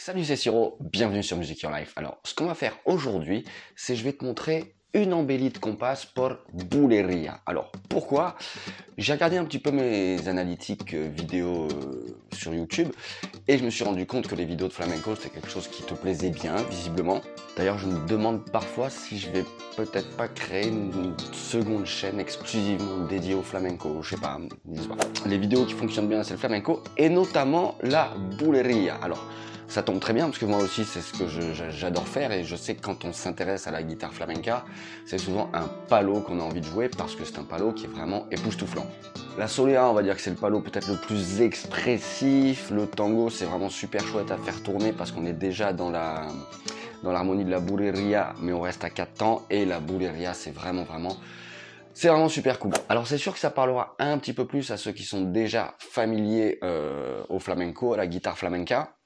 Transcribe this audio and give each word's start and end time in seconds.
Salut 0.00 0.24
c'est 0.24 0.36
Siro, 0.36 0.78
bienvenue 0.78 1.24
sur 1.24 1.36
Music 1.36 1.60
Your 1.60 1.72
Life. 1.72 1.92
Alors 1.96 2.18
ce 2.22 2.32
qu'on 2.32 2.46
va 2.46 2.54
faire 2.54 2.78
aujourd'hui, 2.84 3.44
c'est 3.74 3.96
je 3.96 4.04
vais 4.04 4.12
te 4.12 4.24
montrer 4.24 4.76
une 4.94 5.12
embellie 5.12 5.50
de 5.50 5.58
compas 5.58 6.06
pour 6.14 6.36
Bouleria. 6.52 7.40
Alors 7.46 7.72
pourquoi? 7.88 8.36
J'ai 8.96 9.12
regardé 9.12 9.38
un 9.38 9.44
petit 9.44 9.58
peu 9.58 9.72
mes 9.72 10.28
analytiques 10.28 10.94
euh, 10.94 11.08
vidéo 11.08 11.66
euh, 11.66 12.16
sur 12.32 12.54
YouTube 12.54 12.90
et 13.48 13.58
je 13.58 13.64
me 13.64 13.70
suis 13.70 13.82
rendu 13.82 14.06
compte 14.06 14.28
que 14.28 14.36
les 14.36 14.44
vidéos 14.44 14.68
de 14.68 14.72
flamenco 14.72 15.16
c'était 15.16 15.30
quelque 15.30 15.50
chose 15.50 15.66
qui 15.66 15.82
te 15.82 15.94
plaisait 15.94 16.30
bien 16.30 16.54
visiblement. 16.70 17.20
D'ailleurs 17.56 17.78
je 17.78 17.88
me 17.88 18.06
demande 18.06 18.48
parfois 18.52 18.90
si 18.90 19.18
je 19.18 19.28
vais 19.30 19.44
peut-être 19.76 20.16
pas 20.16 20.28
créer 20.28 20.68
une 20.68 21.16
seconde 21.32 21.86
chaîne 21.86 22.20
exclusivement 22.20 23.04
dédiée 23.08 23.34
au 23.34 23.42
flamenco, 23.42 24.00
je 24.02 24.10
sais 24.10 24.20
pas, 24.20 24.38
je 24.72 24.80
sais 24.80 24.88
pas? 24.88 24.96
Les 25.26 25.38
vidéos 25.38 25.66
qui 25.66 25.74
fonctionnent 25.74 26.08
bien 26.08 26.22
c'est 26.22 26.34
le 26.34 26.38
flamenco 26.38 26.84
et 26.96 27.08
notamment 27.08 27.74
la 27.82 28.14
Bouleria. 28.38 28.94
Alors 29.02 29.26
ça 29.68 29.82
tombe 29.82 30.00
très 30.00 30.14
bien 30.14 30.24
parce 30.26 30.38
que 30.38 30.46
moi 30.46 30.58
aussi 30.58 30.84
c'est 30.84 31.02
ce 31.02 31.12
que 31.12 31.26
j'adore 31.70 32.08
faire 32.08 32.32
et 32.32 32.42
je 32.42 32.56
sais 32.56 32.74
que 32.74 32.80
quand 32.80 33.04
on 33.04 33.12
s'intéresse 33.12 33.66
à 33.66 33.70
la 33.70 33.82
guitare 33.82 34.12
flamenca, 34.12 34.64
c'est 35.04 35.18
souvent 35.18 35.50
un 35.52 35.68
palo 35.88 36.20
qu'on 36.20 36.40
a 36.40 36.42
envie 36.42 36.60
de 36.60 36.66
jouer 36.66 36.88
parce 36.88 37.14
que 37.14 37.24
c'est 37.24 37.38
un 37.38 37.44
palo 37.44 37.72
qui 37.72 37.84
est 37.84 37.88
vraiment 37.88 38.26
époustouflant. 38.30 38.86
La 39.36 39.46
solea, 39.46 39.88
on 39.88 39.92
va 39.92 40.02
dire 40.02 40.16
que 40.16 40.22
c'est 40.22 40.30
le 40.30 40.36
palo 40.36 40.60
peut-être 40.60 40.88
le 40.88 40.96
plus 40.96 41.42
expressif. 41.42 42.70
Le 42.70 42.86
tango, 42.86 43.30
c'est 43.30 43.44
vraiment 43.44 43.68
super 43.68 44.04
chouette 44.04 44.30
à 44.30 44.36
faire 44.38 44.62
tourner 44.62 44.92
parce 44.92 45.12
qu'on 45.12 45.26
est 45.26 45.32
déjà 45.32 45.72
dans 45.72 45.90
la 45.90 46.26
dans 47.04 47.12
l'harmonie 47.12 47.44
de 47.44 47.50
la 47.50 47.60
bouleria, 47.60 48.34
mais 48.40 48.52
on 48.52 48.60
reste 48.60 48.82
à 48.82 48.90
4 48.90 49.14
temps 49.14 49.42
et 49.50 49.64
la 49.64 49.78
bouleria, 49.78 50.34
c'est 50.34 50.50
vraiment 50.50 50.82
vraiment 50.82 51.16
c'est 51.94 52.08
vraiment 52.08 52.28
super 52.28 52.58
cool. 52.58 52.72
Alors 52.88 53.06
c'est 53.06 53.18
sûr 53.18 53.32
que 53.32 53.38
ça 53.38 53.50
parlera 53.50 53.94
un 53.98 54.18
petit 54.18 54.32
peu 54.32 54.46
plus 54.46 54.70
à 54.70 54.76
ceux 54.76 54.92
qui 54.92 55.04
sont 55.04 55.22
déjà 55.22 55.74
familiers 55.78 56.58
euh, 56.64 57.22
au 57.28 57.38
flamenco, 57.38 57.92
à 57.92 57.96
la 57.96 58.06
guitare 58.06 58.38
flamenca. 58.38 58.97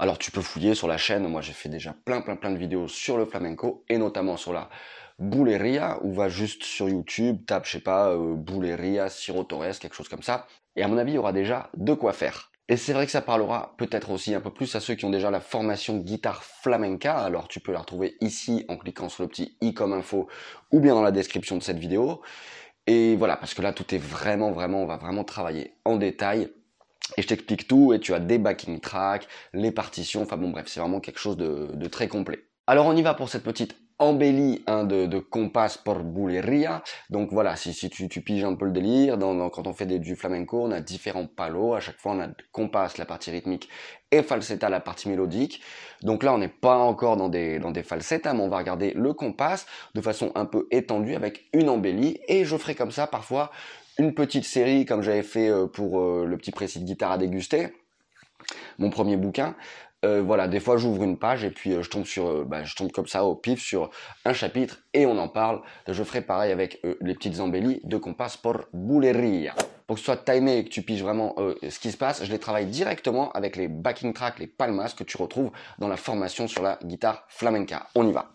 Alors 0.00 0.16
tu 0.16 0.30
peux 0.30 0.40
fouiller 0.40 0.74
sur 0.74 0.88
la 0.88 0.96
chaîne, 0.96 1.28
moi 1.28 1.42
j'ai 1.42 1.52
fait 1.52 1.68
déjà 1.68 1.94
plein 2.06 2.22
plein 2.22 2.34
plein 2.34 2.50
de 2.50 2.56
vidéos 2.56 2.88
sur 2.88 3.18
le 3.18 3.26
flamenco 3.26 3.84
et 3.90 3.98
notamment 3.98 4.38
sur 4.38 4.54
la 4.54 4.70
Bouleria 5.18 5.98
ou 6.00 6.14
va 6.14 6.30
juste 6.30 6.64
sur 6.64 6.88
YouTube, 6.88 7.44
tape 7.46 7.66
je 7.66 7.72
sais 7.72 7.80
pas 7.80 8.08
euh, 8.08 8.34
Bouleria, 8.34 9.10
Ciro 9.10 9.44
Torres, 9.44 9.78
quelque 9.78 9.94
chose 9.94 10.08
comme 10.08 10.22
ça. 10.22 10.46
Et 10.74 10.82
à 10.82 10.88
mon 10.88 10.96
avis 10.96 11.12
il 11.12 11.14
y 11.16 11.18
aura 11.18 11.34
déjà 11.34 11.68
de 11.76 11.92
quoi 11.92 12.14
faire. 12.14 12.50
Et 12.70 12.78
c'est 12.78 12.94
vrai 12.94 13.04
que 13.04 13.12
ça 13.12 13.20
parlera 13.20 13.74
peut-être 13.76 14.10
aussi 14.10 14.34
un 14.34 14.40
peu 14.40 14.50
plus 14.50 14.74
à 14.74 14.80
ceux 14.80 14.94
qui 14.94 15.04
ont 15.04 15.10
déjà 15.10 15.30
la 15.30 15.40
formation 15.40 15.98
guitare 15.98 16.44
flamenca. 16.44 17.18
Alors 17.18 17.46
tu 17.46 17.60
peux 17.60 17.72
la 17.72 17.80
retrouver 17.80 18.16
ici 18.22 18.64
en 18.68 18.78
cliquant 18.78 19.10
sur 19.10 19.24
le 19.24 19.28
petit 19.28 19.58
i 19.60 19.74
comme 19.74 19.92
info 19.92 20.28
ou 20.72 20.80
bien 20.80 20.94
dans 20.94 21.02
la 21.02 21.12
description 21.12 21.58
de 21.58 21.62
cette 21.62 21.78
vidéo. 21.78 22.22
Et 22.86 23.16
voilà, 23.16 23.36
parce 23.36 23.52
que 23.52 23.60
là 23.60 23.74
tout 23.74 23.94
est 23.94 23.98
vraiment, 23.98 24.50
vraiment, 24.50 24.82
on 24.82 24.86
va 24.86 24.96
vraiment 24.96 25.24
travailler 25.24 25.74
en 25.84 25.96
détail 25.96 26.48
et 27.16 27.22
je 27.22 27.26
t'explique 27.26 27.66
tout 27.66 27.92
et 27.92 28.00
tu 28.00 28.14
as 28.14 28.20
des 28.20 28.38
backing 28.38 28.80
tracks, 28.80 29.26
les 29.52 29.72
partitions, 29.72 30.22
enfin 30.22 30.36
bon 30.36 30.50
bref, 30.50 30.66
c'est 30.68 30.80
vraiment 30.80 31.00
quelque 31.00 31.18
chose 31.18 31.36
de, 31.36 31.86
très 31.88 32.08
complet. 32.08 32.44
Alors 32.66 32.86
on 32.86 32.96
y 32.96 33.02
va 33.02 33.14
pour 33.14 33.28
cette 33.28 33.42
petite 33.42 33.76
embellie 34.00 34.62
hein, 34.66 34.84
de, 34.84 35.06
de 35.06 35.18
compas 35.18 35.78
por 35.84 36.02
buleria. 36.02 36.82
Donc 37.10 37.32
voilà, 37.32 37.54
si, 37.54 37.74
tu, 37.90 38.08
piges 38.22 38.44
un 38.44 38.54
peu 38.54 38.64
le 38.64 38.72
délire, 38.72 39.18
quand 39.52 39.66
on 39.66 39.72
fait 39.72 39.86
des, 39.86 39.98
du 39.98 40.16
flamenco, 40.16 40.62
on 40.64 40.72
a 40.72 40.80
différents 40.80 41.26
palos. 41.26 41.74
À 41.74 41.80
chaque 41.80 41.98
fois, 41.98 42.12
on 42.12 42.20
a 42.20 42.28
compas, 42.50 42.88
la 42.96 43.04
partie 43.04 43.30
rythmique, 43.30 43.68
et 44.10 44.22
falsetta, 44.22 44.68
la 44.68 44.80
partie 44.80 45.08
mélodique. 45.08 45.62
Donc 46.02 46.22
là, 46.22 46.32
on 46.32 46.38
n'est 46.38 46.48
pas 46.48 46.76
encore 46.76 47.16
dans 47.16 47.28
des, 47.28 47.58
dans 47.58 47.72
mais 47.72 48.40
on 48.40 48.48
va 48.48 48.58
regarder 48.58 48.92
le 48.94 49.12
compas 49.12 49.66
de 49.94 50.00
façon 50.00 50.32
un 50.34 50.46
peu 50.46 50.66
étendue 50.70 51.14
avec 51.14 51.48
une 51.52 51.68
embellie. 51.68 52.18
Et 52.26 52.44
je 52.44 52.56
ferai 52.56 52.74
comme 52.74 52.90
ça 52.90 53.06
parfois 53.06 53.50
une 54.00 54.14
petite 54.14 54.44
série 54.44 54.86
comme 54.86 55.02
j'avais 55.02 55.22
fait 55.22 55.50
euh, 55.50 55.66
pour 55.66 56.00
euh, 56.00 56.24
le 56.26 56.38
petit 56.38 56.52
précis 56.52 56.80
de 56.80 56.84
guitare 56.84 57.12
à 57.12 57.18
déguster, 57.18 57.68
mon 58.78 58.88
premier 58.88 59.16
bouquin. 59.16 59.54
Euh, 60.06 60.22
voilà, 60.22 60.48
des 60.48 60.60
fois 60.60 60.78
j'ouvre 60.78 61.02
une 61.02 61.18
page 61.18 61.44
et 61.44 61.50
puis 61.50 61.72
je 61.82 61.90
tombe 61.90 62.06
sur, 62.06 62.46
bah, 62.46 62.64
je 62.64 62.74
tombe 62.74 62.90
comme 62.90 63.06
ça 63.06 63.26
au 63.26 63.34
pif 63.34 63.60
sur 63.60 63.90
un 64.24 64.32
chapitre 64.32 64.78
et 64.94 65.04
on 65.04 65.18
en 65.18 65.28
parle. 65.28 65.60
Je 65.86 66.02
ferai 66.02 66.22
pareil 66.22 66.50
avec 66.50 66.80
les 67.02 67.12
petites 67.12 67.40
embellies 67.40 67.82
de 67.84 67.98
Compas 67.98 68.38
pour 68.42 68.60
Bouleria. 68.72 69.54
Pour 69.86 69.96
que 69.96 70.00
ce 70.00 70.06
soit 70.06 70.16
timé 70.16 70.56
et 70.56 70.64
que 70.64 70.70
tu 70.70 70.80
piges 70.80 71.02
vraiment 71.02 71.34
ce 71.36 71.78
qui 71.78 71.92
se 71.92 71.98
passe, 71.98 72.24
je 72.24 72.30
les 72.30 72.38
travaille 72.38 72.66
directement 72.66 73.30
avec 73.32 73.56
les 73.56 73.68
backing 73.68 74.14
tracks, 74.14 74.38
les 74.38 74.46
palmas 74.46 74.94
que 74.96 75.04
tu 75.04 75.18
retrouves 75.18 75.50
dans 75.78 75.88
la 75.88 75.98
formation 75.98 76.48
sur 76.48 76.62
la 76.62 76.78
guitare 76.82 77.26
flamenca. 77.28 77.88
On 77.94 78.08
y 78.08 78.12
va. 78.12 78.32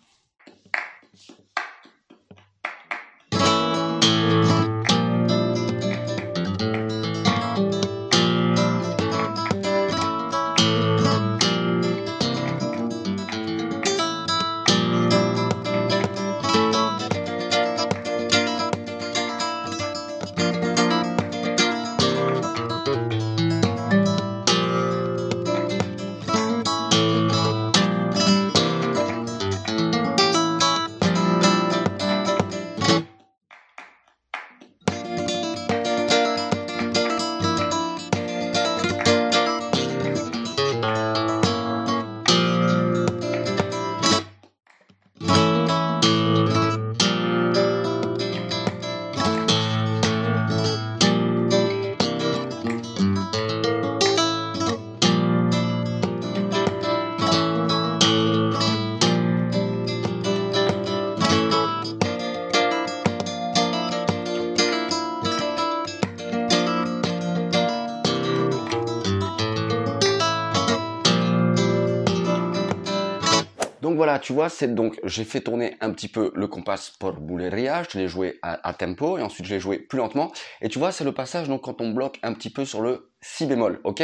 Donc 73.95 73.99
voilà, 73.99 74.19
tu 74.19 74.33
vois, 74.33 74.49
c'est 74.49 74.75
donc 74.75 74.99
j'ai 75.05 75.23
fait 75.23 75.39
tourner 75.39 75.77
un 75.79 75.89
petit 75.93 76.09
peu 76.09 76.29
le 76.35 76.47
compas 76.47 76.91
pour 76.99 77.13
Bouleria, 77.13 77.83
je 77.89 77.97
l'ai 77.97 78.09
joué 78.09 78.39
à, 78.41 78.73
tempo 78.73 79.17
et 79.17 79.21
ensuite 79.21 79.45
je 79.45 79.53
l'ai 79.53 79.61
joué 79.61 79.79
plus 79.79 79.99
lentement. 79.99 80.33
Et 80.59 80.67
tu 80.67 80.79
vois, 80.79 80.91
c'est 80.91 81.05
le 81.05 81.13
passage 81.13 81.47
donc 81.47 81.61
quand 81.61 81.79
on 81.79 81.91
bloque 81.91 82.19
un 82.21 82.33
petit 82.33 82.49
peu 82.49 82.65
sur 82.65 82.81
le 82.81 83.13
si 83.21 83.45
bémol, 83.45 83.79
ok? 83.85 84.03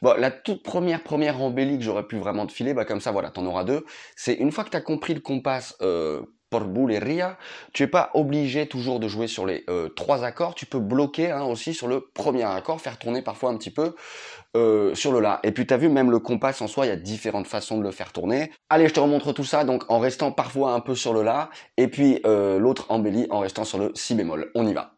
Bon, 0.00 0.14
la 0.16 0.30
toute 0.30 0.62
première 0.62 1.02
première 1.02 1.42
embellie 1.42 1.76
que 1.76 1.84
j'aurais 1.84 2.06
pu 2.06 2.16
vraiment 2.16 2.46
te 2.46 2.52
filer, 2.52 2.72
bah 2.72 2.86
comme 2.86 3.02
ça, 3.02 3.12
voilà, 3.12 3.28
t'en 3.28 3.44
auras 3.44 3.64
deux. 3.64 3.84
C'est 4.16 4.32
une 4.32 4.50
fois 4.50 4.64
que 4.64 4.70
tu 4.70 4.78
as 4.78 4.80
compris 4.80 5.12
le 5.12 5.20
compas 5.20 5.74
euh, 5.82 6.22
pour 6.50 6.60
Bouleria, 6.60 7.36
tu 7.72 7.82
es 7.82 7.86
pas 7.86 8.10
obligé 8.14 8.66
toujours 8.66 9.00
de 9.00 9.08
jouer 9.08 9.26
sur 9.26 9.46
les 9.46 9.64
euh, 9.68 9.88
trois 9.88 10.24
accords, 10.24 10.54
tu 10.54 10.66
peux 10.66 10.78
bloquer 10.78 11.30
hein, 11.30 11.44
aussi 11.44 11.74
sur 11.74 11.88
le 11.88 12.00
premier 12.00 12.44
accord, 12.44 12.80
faire 12.80 12.98
tourner 12.98 13.22
parfois 13.22 13.50
un 13.50 13.56
petit 13.56 13.70
peu 13.70 13.94
euh, 14.56 14.94
sur 14.94 15.12
le 15.12 15.20
La. 15.20 15.40
Et 15.42 15.52
puis 15.52 15.66
tu 15.66 15.74
as 15.74 15.76
vu, 15.76 15.88
même 15.88 16.10
le 16.10 16.18
compas 16.18 16.54
en 16.60 16.66
soi, 16.66 16.86
il 16.86 16.88
y 16.88 16.92
a 16.92 16.96
différentes 16.96 17.46
façons 17.46 17.78
de 17.78 17.82
le 17.82 17.90
faire 17.90 18.12
tourner. 18.12 18.50
Allez, 18.70 18.88
je 18.88 18.94
te 18.94 19.00
remontre 19.00 19.32
tout 19.32 19.44
ça, 19.44 19.64
donc 19.64 19.84
en 19.90 19.98
restant 19.98 20.32
parfois 20.32 20.72
un 20.72 20.80
peu 20.80 20.94
sur 20.94 21.12
le 21.12 21.22
La, 21.22 21.50
et 21.76 21.88
puis 21.88 22.20
euh, 22.26 22.58
l'autre 22.58 22.86
embellie 22.88 23.26
en 23.30 23.40
restant 23.40 23.64
sur 23.64 23.78
le 23.78 23.92
Si 23.94 24.14
bémol. 24.14 24.50
On 24.54 24.66
y 24.66 24.72
va. 24.72 24.97